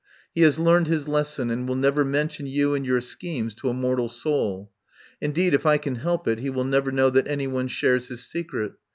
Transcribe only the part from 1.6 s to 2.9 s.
will never mention you and